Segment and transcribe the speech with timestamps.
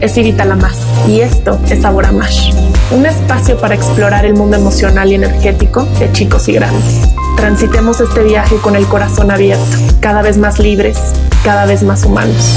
[0.00, 0.76] Es Irita Lamas
[1.08, 2.52] y esto es Sabor a Mash,
[2.90, 7.00] un espacio para explorar el mundo emocional y energético de chicos y grandes.
[7.36, 9.64] Transitemos este viaje con el corazón abierto,
[10.00, 10.98] cada vez más libres,
[11.42, 12.56] cada vez más humanos.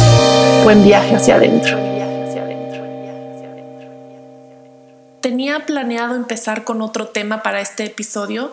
[0.66, 1.78] Buen viaje hacia adentro.
[5.21, 8.52] Tenía planeado empezar con otro tema para este episodio,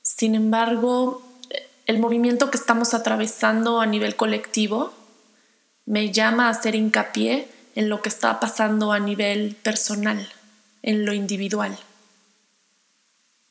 [0.00, 1.22] sin embargo,
[1.86, 4.94] el movimiento que estamos atravesando a nivel colectivo
[5.84, 10.28] me llama a hacer hincapié en lo que está pasando a nivel personal,
[10.82, 11.78] en lo individual.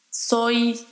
[0.10, 0.86] Soy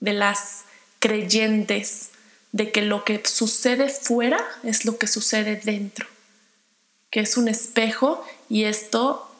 [0.00, 0.64] de las
[0.98, 2.12] creyentes
[2.52, 6.06] de que lo que sucede fuera es lo que sucede dentro,
[7.10, 9.30] que es un espejo y esto,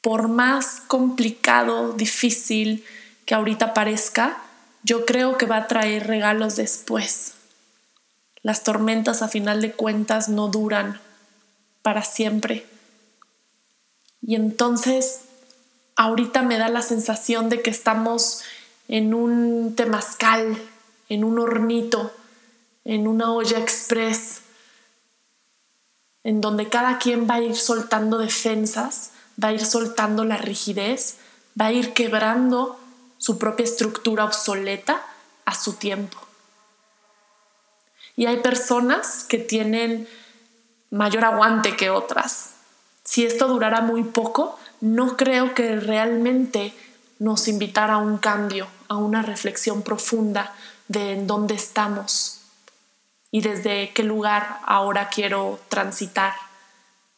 [0.00, 2.84] por más complicado, difícil
[3.26, 4.40] que ahorita parezca,
[4.84, 7.32] yo creo que va a traer regalos después.
[8.42, 11.00] Las tormentas a final de cuentas no duran
[11.82, 12.66] para siempre.
[14.20, 15.22] Y entonces
[15.96, 18.42] ahorita me da la sensación de que estamos
[18.88, 20.56] en un temazcal,
[21.08, 22.12] en un hornito,
[22.84, 24.42] en una olla express,
[26.24, 31.16] en donde cada quien va a ir soltando defensas, va a ir soltando la rigidez,
[31.60, 32.78] va a ir quebrando
[33.18, 35.04] su propia estructura obsoleta
[35.44, 36.18] a su tiempo.
[38.16, 40.08] Y hay personas que tienen
[40.92, 42.50] mayor aguante que otras.
[43.02, 46.72] Si esto durara muy poco, no creo que realmente
[47.18, 50.54] nos invitara a un cambio, a una reflexión profunda
[50.88, 52.42] de en dónde estamos
[53.30, 56.34] y desde qué lugar ahora quiero transitar,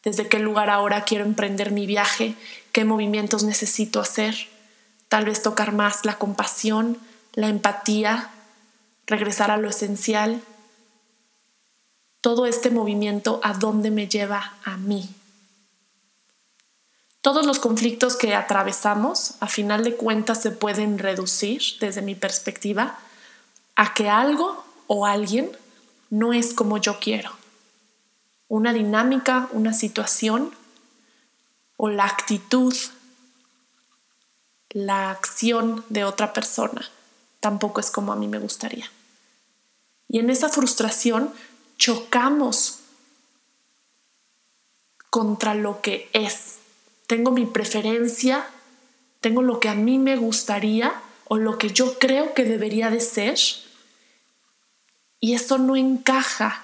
[0.03, 2.35] desde qué lugar ahora quiero emprender mi viaje,
[2.71, 4.35] qué movimientos necesito hacer,
[5.09, 6.97] tal vez tocar más la compasión,
[7.33, 8.29] la empatía,
[9.05, 10.41] regresar a lo esencial
[12.25, 15.07] todo este movimiento a dónde me lleva a mí.
[17.21, 22.97] Todos los conflictos que atravesamos, a final de cuentas, se pueden reducir, desde mi perspectiva,
[23.75, 25.55] a que algo o alguien
[26.09, 27.29] no es como yo quiero.
[28.47, 30.51] Una dinámica, una situación
[31.77, 32.75] o la actitud,
[34.71, 36.89] la acción de otra persona
[37.39, 38.89] tampoco es como a mí me gustaría.
[40.07, 41.31] Y en esa frustración
[41.77, 42.79] chocamos
[45.09, 46.55] contra lo que es.
[47.07, 48.45] Tengo mi preferencia,
[49.21, 50.93] tengo lo que a mí me gustaría
[51.27, 53.37] o lo que yo creo que debería de ser
[55.19, 56.63] y eso no encaja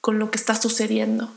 [0.00, 1.32] con lo que está sucediendo.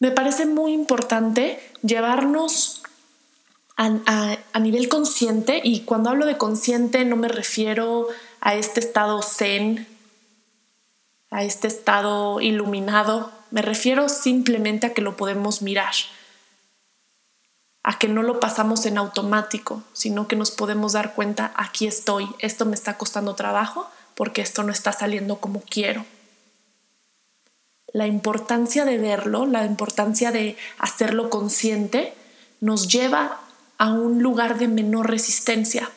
[0.00, 2.82] Me parece muy importante llevarnos
[3.76, 8.08] a, a, nivel consciente y cuando hablo de consciente no me refiero
[8.40, 9.86] a este estado zen
[11.32, 15.94] a este estado iluminado, me refiero simplemente a que lo podemos mirar,
[17.82, 22.28] a que no lo pasamos en automático, sino que nos podemos dar cuenta, aquí estoy,
[22.38, 26.04] esto me está costando trabajo porque esto no está saliendo como quiero.
[27.94, 32.12] La importancia de verlo, la importancia de hacerlo consciente,
[32.60, 33.40] nos lleva
[33.78, 35.90] a un lugar de menor resistencia.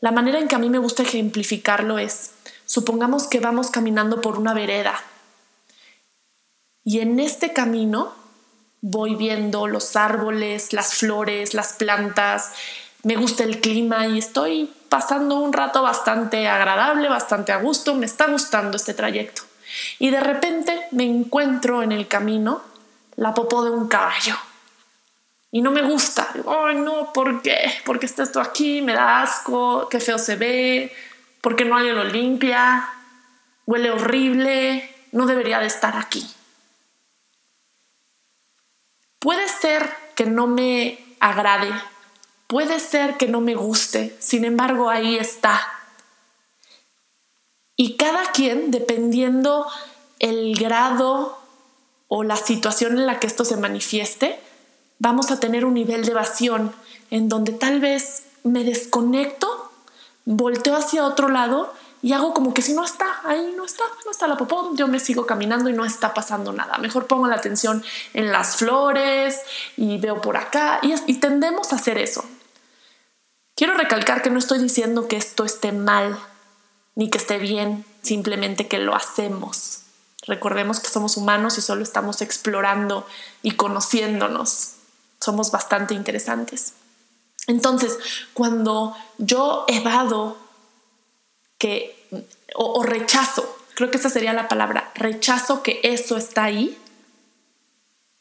[0.00, 2.32] La manera en que a mí me gusta ejemplificarlo es,
[2.72, 4.98] Supongamos que vamos caminando por una vereda
[6.82, 8.14] y en este camino
[8.80, 12.52] voy viendo los árboles, las flores, las plantas,
[13.02, 18.06] me gusta el clima y estoy pasando un rato bastante agradable, bastante a gusto, me
[18.06, 19.42] está gustando este trayecto.
[19.98, 22.62] Y de repente me encuentro en el camino
[23.16, 24.36] la popó de un caballo.
[25.50, 26.26] Y no me gusta.
[26.48, 27.70] Ay, no, ¿por qué?
[27.84, 28.80] ¿Por qué está esto aquí?
[28.80, 30.90] Me da asco, qué feo se ve,
[31.42, 32.88] porque no alguien lo limpia,
[33.66, 36.26] huele horrible, no debería de estar aquí.
[39.18, 41.70] Puede ser que no me agrade,
[42.46, 45.60] puede ser que no me guste, sin embargo ahí está.
[47.76, 49.66] Y cada quien, dependiendo
[50.20, 51.38] el grado
[52.08, 54.38] o la situación en la que esto se manifieste,
[54.98, 56.72] vamos a tener un nivel de evasión
[57.10, 59.51] en donde tal vez me desconecto
[60.24, 61.72] volteo hacia otro lado
[62.02, 64.88] y hago como que si no está, ahí no está, no está la popó, yo
[64.88, 66.78] me sigo caminando y no está pasando nada.
[66.78, 69.40] Mejor pongo la atención en las flores
[69.76, 72.24] y veo por acá y, y tendemos a hacer eso.
[73.54, 76.18] Quiero recalcar que no estoy diciendo que esto esté mal
[76.96, 79.82] ni que esté bien, simplemente que lo hacemos.
[80.26, 83.06] Recordemos que somos humanos y solo estamos explorando
[83.42, 84.74] y conociéndonos.
[85.20, 86.74] Somos bastante interesantes.
[87.46, 87.98] Entonces,
[88.34, 90.36] cuando yo evado
[91.58, 91.96] que,
[92.54, 96.78] o, rechazo creo que esa sería la palabra, rechazo que eso está ahí,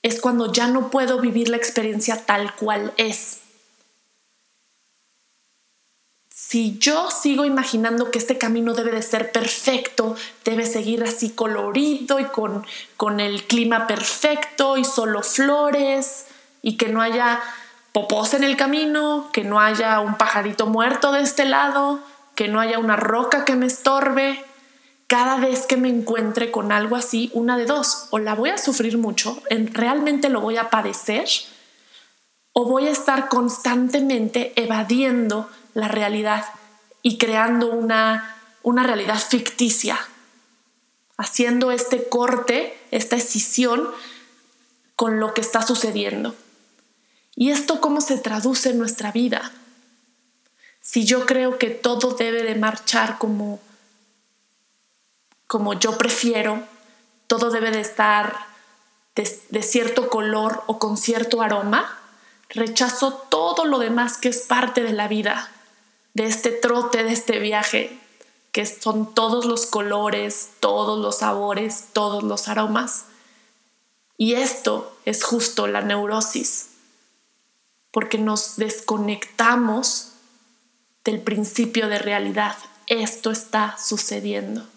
[0.01, 3.41] es cuando ya no puedo vivir la experiencia tal cual es.
[6.29, 12.19] Si yo sigo imaginando que este camino debe de ser perfecto, debe seguir así colorido
[12.19, 12.65] y con,
[12.97, 16.25] con el clima perfecto y solo flores
[16.61, 17.41] y que no haya
[17.91, 21.99] popos en el camino, que no haya un pajarito muerto de este lado,
[22.35, 24.43] que no haya una roca que me estorbe.
[25.07, 28.57] Cada vez que me encuentre con algo así, una de dos, o la voy a
[28.57, 31.27] sufrir mucho, realmente lo voy a padecer,
[32.53, 36.45] o voy a estar constantemente evadiendo la realidad
[37.01, 39.99] y creando una, una realidad ficticia,
[41.17, 43.89] haciendo este corte, esta escisión
[44.95, 46.35] con lo que está sucediendo.
[47.35, 49.51] ¿Y esto cómo se traduce en nuestra vida?
[50.81, 53.59] Si yo creo que todo debe de marchar como,
[55.47, 56.63] como yo prefiero,
[57.27, 58.35] todo debe de estar
[59.15, 61.97] de, de cierto color o con cierto aroma,
[62.49, 65.49] rechazo todo lo demás que es parte de la vida,
[66.13, 67.97] de este trote, de este viaje,
[68.51, 73.05] que son todos los colores, todos los sabores, todos los aromas.
[74.17, 76.70] Y esto es justo la neurosis
[77.91, 80.13] porque nos desconectamos
[81.03, 82.55] del principio de realidad.
[82.87, 84.67] Esto está sucediendo.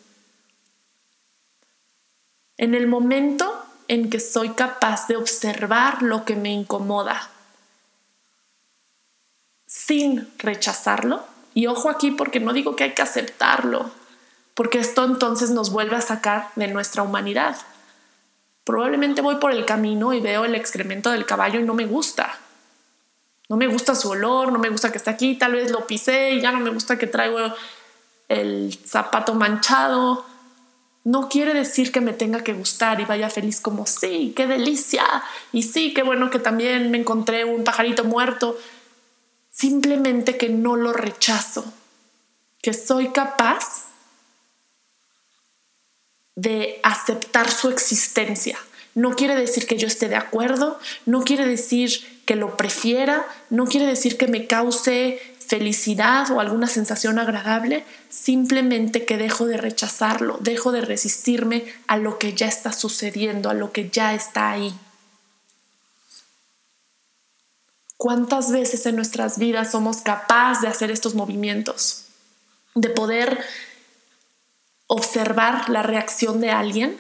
[2.57, 7.31] En el momento en que soy capaz de observar lo que me incomoda
[9.67, 13.91] sin rechazarlo, y ojo aquí porque no digo que hay que aceptarlo,
[14.55, 17.57] porque esto entonces nos vuelve a sacar de nuestra humanidad.
[18.65, 22.39] Probablemente voy por el camino y veo el excremento del caballo y no me gusta
[23.49, 26.33] no me gusta su olor, no me gusta que esté aquí, tal vez lo pisé
[26.33, 27.39] y ya no me gusta que traigo
[28.29, 30.25] el zapato manchado.
[31.05, 35.05] No quiere decir que me tenga que gustar y vaya feliz como, sí, qué delicia,
[35.53, 38.59] y sí, qué bueno que también me encontré un pajarito muerto.
[39.51, 41.65] Simplemente que no lo rechazo,
[42.63, 43.85] que soy capaz
[46.35, 48.59] de aceptar su existencia.
[48.95, 53.67] No quiere decir que yo esté de acuerdo, no quiere decir que lo prefiera, no
[53.67, 60.39] quiere decir que me cause felicidad o alguna sensación agradable, simplemente que dejo de rechazarlo,
[60.41, 64.75] dejo de resistirme a lo que ya está sucediendo, a lo que ya está ahí.
[67.97, 72.07] ¿Cuántas veces en nuestras vidas somos capaces de hacer estos movimientos?
[72.75, 73.45] De poder
[74.87, 76.99] observar la reacción de alguien,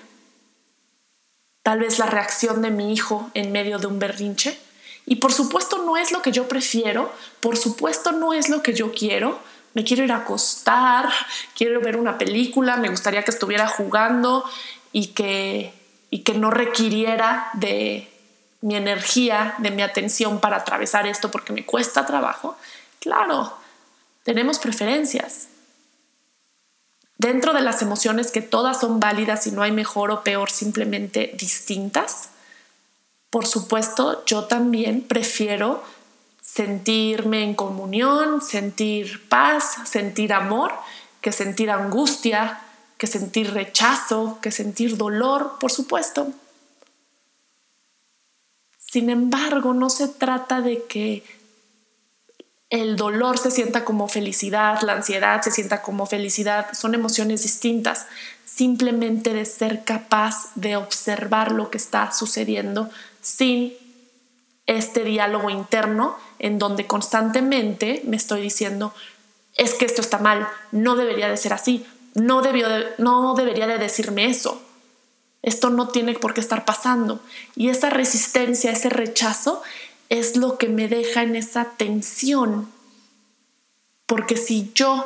[1.62, 4.58] tal vez la reacción de mi hijo en medio de un berrinche,
[5.06, 8.72] y por supuesto no es lo que yo prefiero, por supuesto no es lo que
[8.72, 9.38] yo quiero.
[9.74, 11.10] Me quiero ir a acostar,
[11.56, 14.44] quiero ver una película, me gustaría que estuviera jugando
[14.92, 15.74] y que,
[16.10, 18.08] y que no requiriera de
[18.60, 22.56] mi energía, de mi atención para atravesar esto porque me cuesta trabajo.
[23.00, 23.52] Claro,
[24.22, 25.48] tenemos preferencias.
[27.18, 31.34] Dentro de las emociones que todas son válidas y no hay mejor o peor, simplemente
[31.36, 32.30] distintas,
[33.34, 35.82] por supuesto, yo también prefiero
[36.40, 40.72] sentirme en comunión, sentir paz, sentir amor,
[41.20, 42.60] que sentir angustia,
[42.96, 46.28] que sentir rechazo, que sentir dolor, por supuesto.
[48.78, 51.24] Sin embargo, no se trata de que
[52.70, 58.06] el dolor se sienta como felicidad, la ansiedad se sienta como felicidad, son emociones distintas,
[58.44, 62.90] simplemente de ser capaz de observar lo que está sucediendo
[63.24, 63.72] sin
[64.66, 68.94] este diálogo interno en donde constantemente me estoy diciendo,
[69.56, 73.78] es que esto está mal, no debería de ser así, no, debió no debería de
[73.78, 74.60] decirme eso,
[75.42, 77.20] esto no tiene por qué estar pasando.
[77.54, 79.62] Y esa resistencia, ese rechazo
[80.08, 82.70] es lo que me deja en esa tensión,
[84.06, 85.04] porque si yo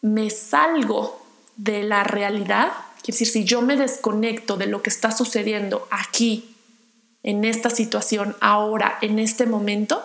[0.00, 1.22] me salgo
[1.56, 2.72] de la realidad,
[3.02, 6.53] quiere decir, si yo me desconecto de lo que está sucediendo aquí
[7.24, 10.04] en esta situación, ahora, en este momento,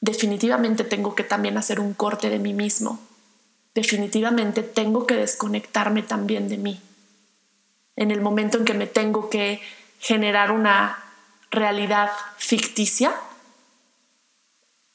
[0.00, 2.98] definitivamente tengo que también hacer un corte de mí mismo.
[3.74, 6.80] Definitivamente tengo que desconectarme también de mí.
[7.94, 9.62] En el momento en que me tengo que
[10.00, 10.98] generar una
[11.52, 13.14] realidad ficticia,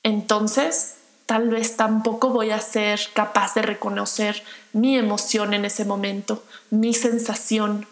[0.04, 0.96] entonces
[1.26, 4.44] tal vez tampoco voy a ser capaz de reconocer
[4.74, 7.88] mi emoción en ese momento, mi sensación,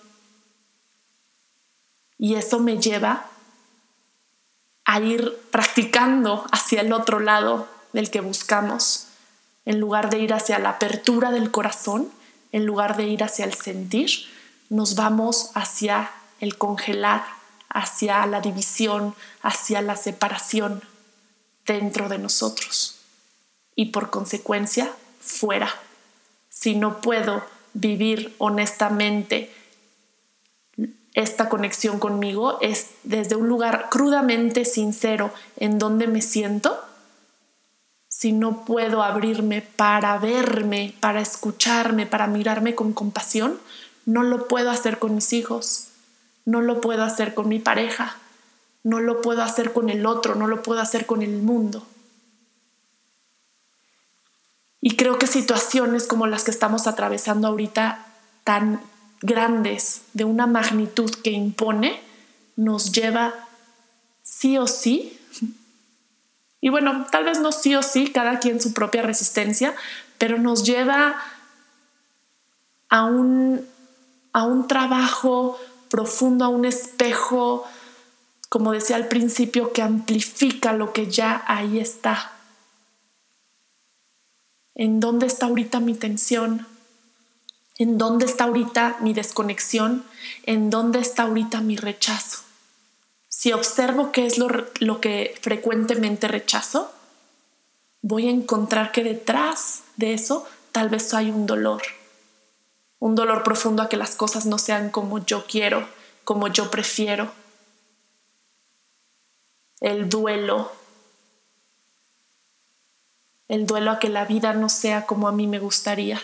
[2.23, 3.25] y eso me lleva
[4.85, 9.07] a ir practicando hacia el otro lado del que buscamos,
[9.65, 12.09] en lugar de ir hacia la apertura del corazón,
[12.53, 14.09] en lugar de ir hacia el sentir,
[14.69, 17.25] nos vamos hacia el congelar,
[17.67, 20.81] hacia la división, hacia la separación
[21.65, 23.01] dentro de nosotros
[23.75, 24.89] y por consecuencia
[25.19, 25.75] fuera.
[26.47, 29.53] Si no puedo vivir honestamente
[31.13, 36.79] esta conexión conmigo, es desde un lugar crudamente sincero en donde me siento,
[38.07, 43.59] si no puedo abrirme para verme, para escucharme, para mirarme con compasión,
[44.05, 45.89] no lo puedo hacer con mis hijos,
[46.45, 48.17] no lo puedo hacer con mi pareja,
[48.83, 51.85] no lo puedo hacer con el otro, no lo puedo hacer con el mundo.
[54.81, 58.05] Y creo que situaciones como las que estamos atravesando ahorita,
[58.43, 58.81] tan
[59.23, 61.99] grandes, de una magnitud que impone,
[62.55, 63.33] nos lleva
[64.21, 65.19] sí o sí,
[66.63, 69.75] y bueno, tal vez no sí o sí, cada quien su propia resistencia,
[70.17, 71.21] pero nos lleva
[72.87, 73.67] a un,
[74.31, 77.65] a un trabajo profundo, a un espejo,
[78.47, 82.31] como decía al principio, que amplifica lo que ya ahí está.
[84.73, 86.65] ¿En dónde está ahorita mi tensión?
[87.77, 90.05] ¿En dónde está ahorita mi desconexión?
[90.43, 92.43] ¿En dónde está ahorita mi rechazo?
[93.27, 94.47] Si observo qué es lo,
[94.79, 96.93] lo que frecuentemente rechazo,
[98.01, 101.81] voy a encontrar que detrás de eso tal vez hay un dolor,
[102.99, 105.87] un dolor profundo a que las cosas no sean como yo quiero,
[106.23, 107.31] como yo prefiero.
[109.81, 110.71] El duelo,
[113.47, 116.21] el duelo a que la vida no sea como a mí me gustaría,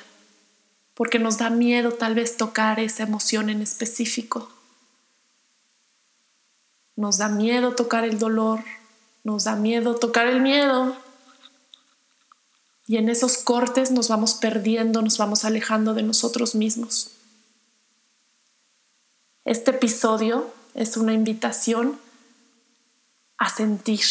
[0.99, 4.51] porque nos da miedo tal vez tocar esa emoción en específico.
[6.97, 8.59] Nos da miedo tocar el dolor,
[9.23, 10.97] nos da miedo tocar el miedo.
[12.85, 17.11] Y en esos cortes nos vamos perdiendo, nos vamos alejando de nosotros mismos.
[19.45, 21.97] Este episodio es una invitación
[23.37, 24.03] a sentir,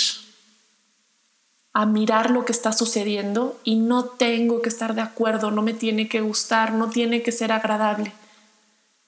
[1.79, 5.75] a mirar lo que está sucediendo y no tengo que estar de acuerdo, no me
[5.75, 8.13] tiene que gustar, no tiene que ser agradable.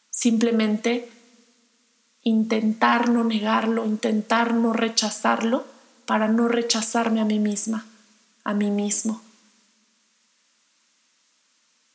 [0.09, 1.11] Simplemente
[2.23, 5.65] intentar no negarlo, intentar no rechazarlo
[6.07, 7.87] para no rechazarme a mí misma,
[8.45, 9.21] a mí mismo.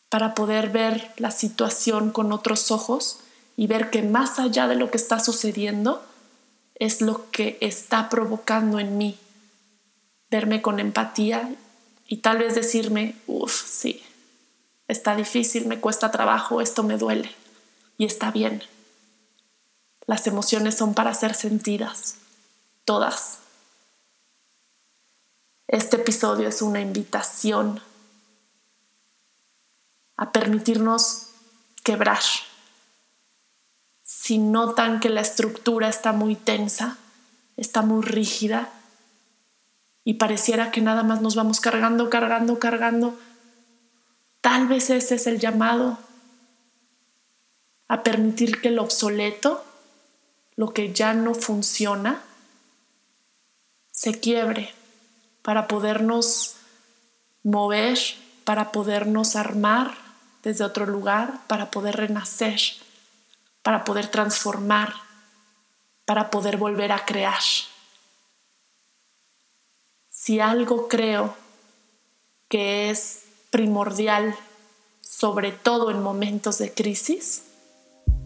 [0.10, 3.22] Para poder ver la situación con otros ojos
[3.56, 6.06] y ver que más allá de lo que está sucediendo
[6.78, 9.18] es lo que está provocando en mí
[10.30, 11.54] verme con empatía
[12.08, 14.04] y tal vez decirme, uff, sí,
[14.88, 17.32] está difícil, me cuesta trabajo, esto me duele
[17.98, 18.64] y está bien.
[20.06, 22.18] Las emociones son para ser sentidas,
[22.84, 23.40] todas.
[25.68, 27.82] Este episodio es una invitación
[30.16, 31.30] a permitirnos
[31.84, 32.22] quebrar.
[34.04, 36.98] Si notan que la estructura está muy tensa,
[37.58, 38.70] está muy rígida,
[40.08, 43.18] y pareciera que nada más nos vamos cargando, cargando, cargando.
[44.40, 45.98] Tal vez ese es el llamado
[47.88, 49.66] a permitir que lo obsoleto,
[50.56, 52.22] lo que ya no funciona,
[53.92, 54.74] se quiebre
[55.42, 56.56] para podernos
[57.42, 57.98] mover,
[58.44, 59.96] para podernos armar
[60.44, 62.60] desde otro lugar, para poder renacer,
[63.64, 64.94] para poder transformar,
[66.06, 67.42] para poder volver a crear
[70.26, 71.36] si algo creo
[72.50, 74.34] que es primordial,
[75.00, 77.44] sobre todo en momentos de crisis,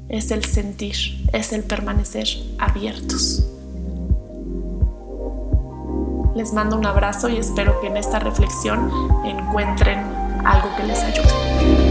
[0.08, 0.96] es el sentir,
[1.34, 2.26] es el permanecer
[2.58, 3.44] abiertos.
[6.36, 8.90] Les mando un abrazo y espero que en esta reflexión
[9.26, 10.00] encuentren
[10.46, 11.89] algo que les ayude.